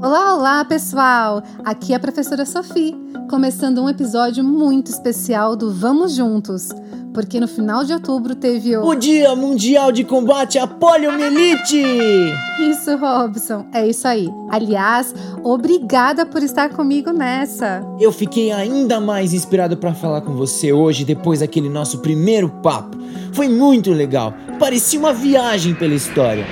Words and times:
Olá, 0.00 0.36
olá, 0.36 0.64
pessoal! 0.64 1.42
Aqui 1.64 1.92
é 1.92 1.96
a 1.96 1.98
professora 1.98 2.46
Sophie, 2.46 2.94
começando 3.28 3.82
um 3.82 3.88
episódio 3.88 4.44
muito 4.44 4.92
especial 4.92 5.56
do 5.56 5.74
Vamos 5.74 6.14
Juntos, 6.14 6.68
porque 7.12 7.40
no 7.40 7.48
final 7.48 7.82
de 7.82 7.92
outubro 7.92 8.36
teve 8.36 8.76
o... 8.76 8.86
O 8.86 8.94
Dia 8.94 9.34
Mundial 9.34 9.90
de 9.90 10.04
Combate 10.04 10.56
à 10.56 10.68
Poliomielite! 10.68 11.82
Isso, 12.60 12.96
Robson, 12.96 13.66
é 13.74 13.88
isso 13.88 14.06
aí. 14.06 14.30
Aliás, 14.50 15.12
obrigada 15.42 16.24
por 16.24 16.44
estar 16.44 16.68
comigo 16.68 17.10
nessa. 17.10 17.84
Eu 17.98 18.12
fiquei 18.12 18.52
ainda 18.52 19.00
mais 19.00 19.34
inspirado 19.34 19.76
para 19.76 19.92
falar 19.94 20.20
com 20.20 20.36
você 20.36 20.72
hoje, 20.72 21.04
depois 21.04 21.40
daquele 21.40 21.68
nosso 21.68 21.98
primeiro 21.98 22.48
papo. 22.62 22.96
Foi 23.32 23.48
muito 23.48 23.90
legal, 23.90 24.32
parecia 24.60 25.00
uma 25.00 25.12
viagem 25.12 25.74
pela 25.74 25.94
história. 25.94 26.46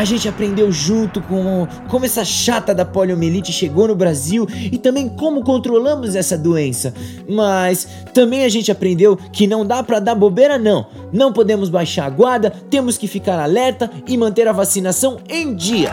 A 0.00 0.04
gente 0.06 0.26
aprendeu 0.26 0.72
junto 0.72 1.20
com 1.20 1.68
como 1.90 2.06
essa 2.06 2.24
chata 2.24 2.74
da 2.74 2.86
poliomielite 2.86 3.52
chegou 3.52 3.86
no 3.86 3.94
Brasil 3.94 4.48
e 4.72 4.78
também 4.78 5.10
como 5.10 5.44
controlamos 5.44 6.16
essa 6.16 6.38
doença. 6.38 6.94
Mas 7.28 7.86
também 8.14 8.46
a 8.46 8.48
gente 8.48 8.72
aprendeu 8.72 9.14
que 9.14 9.46
não 9.46 9.62
dá 9.62 9.82
para 9.82 10.00
dar 10.00 10.14
bobeira 10.14 10.56
não. 10.56 10.86
Não 11.12 11.34
podemos 11.34 11.68
baixar 11.68 12.06
a 12.06 12.10
guarda, 12.10 12.50
temos 12.70 12.96
que 12.96 13.06
ficar 13.06 13.38
alerta 13.38 13.90
e 14.06 14.16
manter 14.16 14.48
a 14.48 14.52
vacinação 14.52 15.18
em 15.28 15.54
dia. 15.54 15.90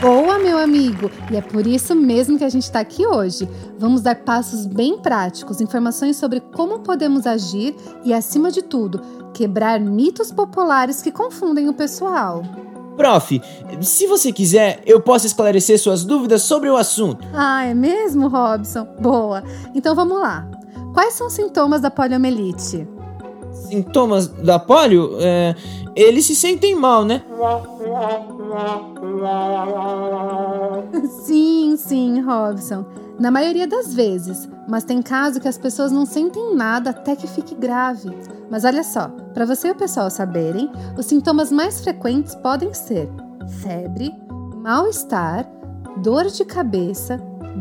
Boa, 0.00 0.38
meu 0.38 0.58
amigo! 0.58 1.10
E 1.30 1.36
é 1.36 1.40
por 1.40 1.66
isso 1.66 1.94
mesmo 1.94 2.36
que 2.36 2.44
a 2.44 2.48
gente 2.48 2.64
está 2.64 2.80
aqui 2.80 3.06
hoje. 3.06 3.48
Vamos 3.78 4.02
dar 4.02 4.16
passos 4.16 4.66
bem 4.66 4.98
práticos, 4.98 5.60
informações 5.60 6.16
sobre 6.16 6.40
como 6.40 6.80
podemos 6.80 7.26
agir 7.26 7.74
e, 8.04 8.12
acima 8.12 8.50
de 8.50 8.62
tudo, 8.62 9.00
quebrar 9.32 9.80
mitos 9.80 10.30
populares 10.30 11.00
que 11.00 11.10
confundem 11.10 11.68
o 11.68 11.74
pessoal. 11.74 12.42
Prof, 12.96 13.40
se 13.80 14.06
você 14.06 14.30
quiser, 14.30 14.82
eu 14.86 15.00
posso 15.00 15.26
esclarecer 15.26 15.78
suas 15.80 16.04
dúvidas 16.04 16.42
sobre 16.42 16.68
o 16.68 16.76
assunto. 16.76 17.26
Ah, 17.32 17.64
é 17.64 17.74
mesmo, 17.74 18.28
Robson? 18.28 18.86
Boa! 19.00 19.42
Então 19.74 19.94
vamos 19.94 20.20
lá. 20.20 20.46
Quais 20.92 21.14
são 21.14 21.26
os 21.26 21.32
sintomas 21.32 21.80
da 21.80 21.90
poliomielite? 21.90 22.86
Sintomas 23.68 24.28
da 24.28 24.58
polio? 24.58 25.16
É, 25.18 25.54
eles 25.96 26.26
se 26.26 26.36
sentem 26.36 26.74
mal, 26.74 27.04
né? 27.04 27.22
Sim, 31.22 31.76
sim, 31.76 32.20
Robson. 32.20 32.84
Na 33.18 33.30
maioria 33.30 33.66
das 33.66 33.94
vezes, 33.94 34.48
mas 34.68 34.84
tem 34.84 35.00
caso 35.00 35.40
que 35.40 35.48
as 35.48 35.56
pessoas 35.56 35.92
não 35.92 36.04
sentem 36.04 36.54
nada 36.54 36.90
até 36.90 37.14
que 37.14 37.26
fique 37.26 37.54
grave. 37.54 38.10
Mas 38.50 38.64
olha 38.64 38.82
só, 38.82 39.08
para 39.32 39.46
você 39.46 39.68
e 39.68 39.70
o 39.70 39.76
pessoal 39.76 40.10
saberem, 40.10 40.70
os 40.98 41.06
sintomas 41.06 41.52
mais 41.52 41.80
frequentes 41.80 42.34
podem 42.34 42.74
ser 42.74 43.08
febre, 43.62 44.12
mal-estar, 44.56 45.48
dor 45.98 46.26
de 46.26 46.44
cabeça, 46.44 47.18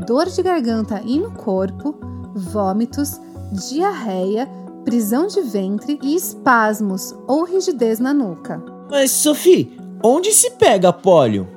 dor 0.08 0.26
de 0.26 0.42
garganta 0.42 1.02
e 1.06 1.20
no 1.20 1.32
corpo, 1.32 1.96
vômitos, 2.34 3.20
diarreia, 3.52 4.48
prisão 4.84 5.28
de 5.28 5.42
ventre 5.42 6.00
e 6.02 6.16
espasmos 6.16 7.16
ou 7.28 7.44
rigidez 7.44 8.00
na 8.00 8.14
nuca. 8.14 8.64
Mas, 8.90 9.12
Sophie, 9.12 9.78
onde 10.04 10.32
se 10.32 10.52
pega 10.52 10.92
pólio? 10.92 11.48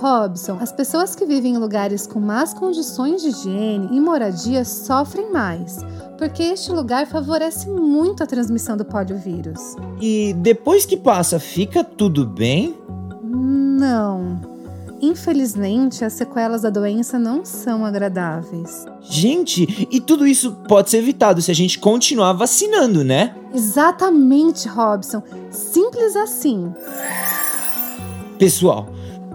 Robson, 0.00 0.56
as 0.60 0.72
pessoas 0.72 1.14
que 1.14 1.26
vivem 1.26 1.54
em 1.54 1.58
lugares 1.58 2.06
com 2.06 2.18
más 2.18 2.54
condições 2.54 3.20
de 3.20 3.28
higiene 3.28 3.88
e 3.92 4.00
moradia 4.00 4.64
sofrem 4.64 5.30
mais, 5.30 5.78
porque 6.16 6.42
este 6.42 6.72
lugar 6.72 7.06
favorece 7.06 7.68
muito 7.68 8.22
a 8.22 8.26
transmissão 8.26 8.78
do 8.78 8.84
poliovírus. 8.84 9.76
E 10.00 10.32
depois 10.38 10.86
que 10.86 10.96
passa, 10.96 11.38
fica 11.38 11.84
tudo 11.84 12.26
bem? 12.26 12.74
Não. 13.22 14.40
Infelizmente, 15.02 16.04
as 16.04 16.14
sequelas 16.14 16.62
da 16.62 16.70
doença 16.70 17.18
não 17.18 17.44
são 17.44 17.84
agradáveis. 17.84 18.86
Gente, 19.02 19.88
e 19.90 20.00
tudo 20.00 20.26
isso 20.26 20.52
pode 20.66 20.90
ser 20.90 20.98
evitado 20.98 21.42
se 21.42 21.50
a 21.50 21.54
gente 21.54 21.78
continuar 21.78 22.32
vacinando, 22.32 23.04
né? 23.04 23.34
Exatamente, 23.52 24.66
Robson. 24.68 25.22
Simples 25.50 26.16
assim. 26.16 26.72
Pessoal, 28.38 28.88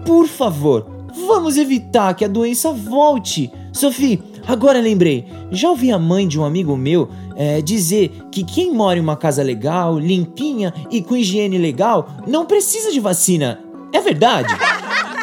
por 0.06 0.28
favor, 0.28 0.86
vamos 1.26 1.56
evitar 1.56 2.14
que 2.14 2.24
a 2.24 2.28
doença 2.28 2.72
volte. 2.72 3.52
Sophie, 3.72 4.22
agora 4.46 4.80
lembrei. 4.80 5.26
Já 5.50 5.68
ouvi 5.68 5.90
a 5.90 5.98
mãe 5.98 6.28
de 6.28 6.38
um 6.38 6.44
amigo 6.44 6.76
meu 6.76 7.10
é, 7.34 7.60
dizer 7.60 8.12
que 8.30 8.44
quem 8.44 8.72
mora 8.72 8.98
em 8.98 9.02
uma 9.02 9.16
casa 9.16 9.42
legal, 9.42 9.98
limpinha 9.98 10.72
e 10.90 11.02
com 11.02 11.16
higiene 11.16 11.58
legal 11.58 12.08
não 12.26 12.46
precisa 12.46 12.92
de 12.92 13.00
vacina. 13.00 13.60
É 13.92 14.00
verdade? 14.00 14.54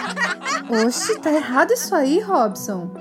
Oxe, 0.85 1.17
tá 1.19 1.31
errado 1.31 1.71
isso 1.71 1.95
aí, 1.95 2.19
Robson. 2.19 2.91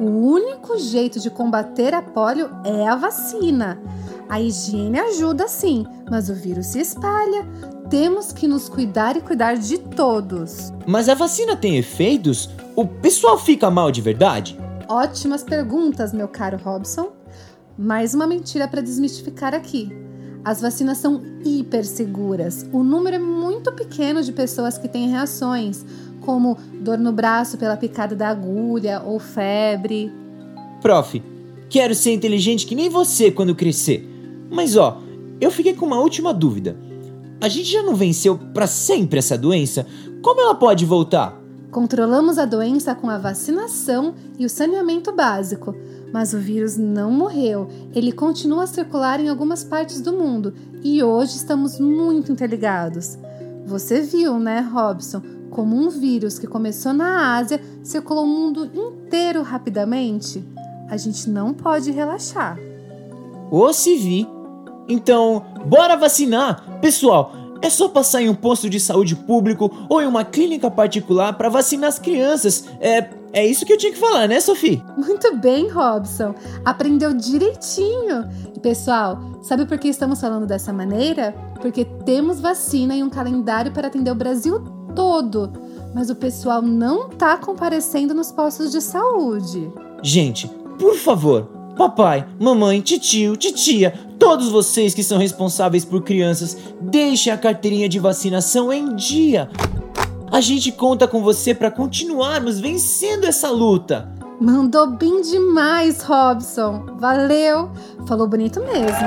O 0.00 0.04
único 0.04 0.78
jeito 0.78 1.20
de 1.20 1.28
combater 1.28 1.92
a 1.92 2.00
polio 2.00 2.48
é 2.64 2.88
a 2.88 2.96
vacina. 2.96 3.78
A 4.28 4.40
higiene 4.40 4.98
ajuda 4.98 5.48
sim, 5.48 5.86
mas 6.10 6.28
o 6.28 6.34
vírus 6.34 6.66
se 6.66 6.80
espalha. 6.80 7.46
Temos 7.88 8.30
que 8.30 8.46
nos 8.46 8.68
cuidar 8.68 9.16
e 9.16 9.22
cuidar 9.22 9.56
de 9.56 9.78
todos. 9.78 10.70
Mas 10.86 11.08
a 11.08 11.14
vacina 11.14 11.56
tem 11.56 11.78
efeitos? 11.78 12.50
O 12.76 12.86
pessoal 12.86 13.38
fica 13.38 13.70
mal 13.70 13.90
de 13.90 14.02
verdade? 14.02 14.58
Ótimas 14.86 15.42
perguntas, 15.42 16.12
meu 16.12 16.28
caro 16.28 16.58
Robson. 16.62 17.12
Mais 17.78 18.12
uma 18.12 18.26
mentira 18.26 18.68
para 18.68 18.82
desmistificar 18.82 19.54
aqui. 19.54 19.90
As 20.44 20.60
vacinas 20.60 20.98
são 20.98 21.22
hiper 21.42 21.84
seguras. 21.84 22.66
O 22.70 22.82
número 22.82 23.16
é 23.16 23.18
muito 23.18 23.72
pequeno 23.72 24.22
de 24.22 24.32
pessoas 24.32 24.76
que 24.76 24.88
têm 24.88 25.08
reações, 25.08 25.86
como 26.20 26.58
dor 26.82 26.98
no 26.98 27.12
braço 27.12 27.56
pela 27.56 27.78
picada 27.78 28.14
da 28.14 28.28
agulha 28.28 29.02
ou 29.04 29.18
febre. 29.18 30.12
Prof, 30.82 31.22
quero 31.70 31.94
ser 31.94 32.12
inteligente 32.12 32.66
que 32.66 32.74
nem 32.74 32.90
você 32.90 33.30
quando 33.30 33.54
crescer. 33.54 34.17
Mas 34.50 34.76
ó, 34.76 35.00
eu 35.40 35.50
fiquei 35.50 35.74
com 35.74 35.86
uma 35.86 36.00
última 36.00 36.32
dúvida. 36.32 36.76
A 37.40 37.48
gente 37.48 37.70
já 37.70 37.82
não 37.82 37.94
venceu 37.94 38.36
para 38.52 38.66
sempre 38.66 39.18
essa 39.18 39.38
doença? 39.38 39.86
Como 40.22 40.40
ela 40.40 40.54
pode 40.54 40.84
voltar? 40.84 41.38
Controlamos 41.70 42.38
a 42.38 42.44
doença 42.44 42.94
com 42.94 43.10
a 43.10 43.18
vacinação 43.18 44.14
e 44.38 44.44
o 44.46 44.48
saneamento 44.48 45.12
básico, 45.12 45.74
mas 46.12 46.32
o 46.32 46.38
vírus 46.38 46.76
não 46.76 47.12
morreu. 47.12 47.68
Ele 47.94 48.10
continua 48.10 48.64
a 48.64 48.66
circular 48.66 49.20
em 49.20 49.28
algumas 49.28 49.62
partes 49.62 50.00
do 50.00 50.12
mundo 50.12 50.54
e 50.82 51.02
hoje 51.02 51.36
estamos 51.36 51.78
muito 51.78 52.32
interligados. 52.32 53.18
Você 53.66 54.00
viu, 54.00 54.38
né, 54.38 54.60
Robson, 54.60 55.20
como 55.50 55.76
um 55.76 55.90
vírus 55.90 56.38
que 56.38 56.46
começou 56.46 56.92
na 56.92 57.36
Ásia 57.36 57.60
circulou 57.82 58.24
o 58.24 58.28
mundo 58.28 58.70
inteiro 58.74 59.42
rapidamente? 59.42 60.42
A 60.88 60.96
gente 60.96 61.28
não 61.28 61.52
pode 61.52 61.90
relaxar. 61.90 62.58
Ou 63.50 63.72
se 63.72 63.94
vi. 63.96 64.37
Então, 64.88 65.44
bora 65.66 65.96
vacinar! 65.96 66.80
Pessoal, 66.80 67.32
é 67.60 67.68
só 67.68 67.88
passar 67.88 68.22
em 68.22 68.28
um 68.28 68.34
posto 68.34 68.70
de 68.70 68.78
saúde 68.78 69.16
público 69.16 69.70
ou 69.88 70.00
em 70.00 70.06
uma 70.06 70.24
clínica 70.24 70.70
particular 70.70 71.32
para 71.32 71.48
vacinar 71.48 71.88
as 71.88 71.98
crianças. 71.98 72.64
É, 72.80 73.10
é 73.32 73.46
isso 73.46 73.66
que 73.66 73.72
eu 73.72 73.78
tinha 73.78 73.92
que 73.92 73.98
falar, 73.98 74.28
né, 74.28 74.40
Sophie? 74.40 74.82
Muito 74.96 75.36
bem, 75.36 75.68
Robson. 75.68 76.34
Aprendeu 76.64 77.12
direitinho. 77.12 78.28
E 78.56 78.60
pessoal, 78.60 79.18
sabe 79.42 79.66
por 79.66 79.78
que 79.78 79.88
estamos 79.88 80.20
falando 80.20 80.46
dessa 80.46 80.72
maneira? 80.72 81.34
Porque 81.60 81.84
temos 81.84 82.40
vacina 82.40 82.96
e 82.96 83.02
um 83.02 83.10
calendário 83.10 83.72
para 83.72 83.88
atender 83.88 84.10
o 84.10 84.14
Brasil 84.14 84.60
todo. 84.94 85.52
Mas 85.94 86.10
o 86.10 86.14
pessoal 86.14 86.62
não 86.62 87.08
tá 87.08 87.36
comparecendo 87.36 88.14
nos 88.14 88.30
postos 88.30 88.70
de 88.70 88.80
saúde. 88.80 89.70
Gente, 90.02 90.48
por 90.78 90.94
favor, 90.94 91.57
papai, 91.78 92.26
mamãe, 92.40 92.80
titio, 92.80 93.36
titia, 93.36 93.94
todos 94.18 94.48
vocês 94.48 94.92
que 94.92 95.04
são 95.04 95.16
responsáveis 95.16 95.84
por 95.84 96.02
crianças, 96.02 96.56
deixem 96.80 97.32
a 97.32 97.38
carteirinha 97.38 97.88
de 97.88 98.00
vacinação 98.00 98.72
em 98.72 98.96
dia. 98.96 99.48
A 100.30 100.40
gente 100.40 100.72
conta 100.72 101.06
com 101.06 101.22
você 101.22 101.54
para 101.54 101.70
continuarmos 101.70 102.58
vencendo 102.58 103.24
essa 103.24 103.48
luta. 103.48 104.12
Mandou 104.40 104.88
bem 104.88 105.22
demais, 105.22 106.02
Robson. 106.02 106.84
Valeu. 106.98 107.70
Falou 108.06 108.28
bonito 108.28 108.60
mesmo. 108.60 109.06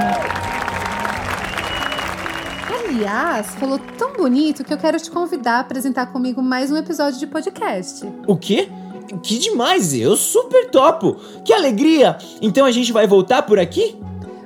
Aliás, 2.89 3.47
falou 3.56 3.79
tão 3.97 4.13
bonito 4.13 4.63
que 4.63 4.73
eu 4.73 4.77
quero 4.77 5.00
te 5.00 5.12
convidar 5.12 5.57
a 5.57 5.59
apresentar 5.59 6.07
comigo 6.07 6.41
mais 6.41 6.71
um 6.71 6.77
episódio 6.77 7.19
de 7.19 7.27
podcast. 7.27 8.06
O 8.27 8.35
quê? 8.35 8.69
Que 9.19 9.37
demais! 9.37 9.93
Eu 9.93 10.15
super 10.15 10.69
topo! 10.69 11.17
Que 11.43 11.53
alegria! 11.53 12.17
Então 12.41 12.65
a 12.65 12.71
gente 12.71 12.91
vai 12.91 13.07
voltar 13.07 13.43
por 13.43 13.59
aqui? 13.59 13.97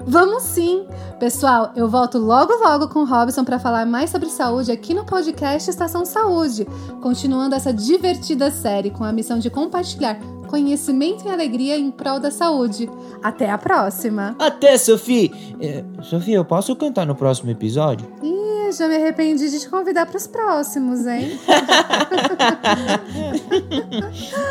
Vamos 0.05 0.43
sim! 0.43 0.85
Pessoal, 1.19 1.71
eu 1.75 1.87
volto 1.87 2.17
logo 2.17 2.53
logo 2.53 2.89
com 2.89 2.99
o 2.99 3.05
Robson 3.05 3.43
para 3.43 3.57
falar 3.57 3.85
mais 3.85 4.09
sobre 4.09 4.29
saúde 4.29 4.71
aqui 4.71 4.93
no 4.93 5.05
podcast 5.05 5.69
Estação 5.69 6.05
Saúde, 6.05 6.67
continuando 7.01 7.55
essa 7.55 7.73
divertida 7.73 8.51
série 8.51 8.91
com 8.91 9.03
a 9.03 9.13
missão 9.13 9.39
de 9.39 9.49
compartilhar 9.49 10.19
conhecimento 10.45 11.25
e 11.25 11.29
alegria 11.29 11.77
em 11.77 11.89
prol 11.89 12.19
da 12.19 12.29
saúde. 12.29 12.89
Até 13.23 13.49
a 13.49 13.57
próxima! 13.57 14.35
Até, 14.37 14.77
Sophie! 14.77 15.55
É, 15.59 15.83
Sophie, 16.03 16.33
eu 16.33 16.45
posso 16.45 16.75
cantar 16.75 17.05
no 17.05 17.15
próximo 17.15 17.49
episódio? 17.49 18.07
Ih, 18.21 18.34
já 18.77 18.87
me 18.87 18.95
arrependi 18.95 19.49
de 19.49 19.59
te 19.59 19.69
convidar 19.69 20.05
para 20.05 20.17
os 20.17 20.27
próximos, 20.27 21.05
hein? 21.05 21.39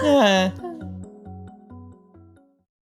é. 0.05 0.63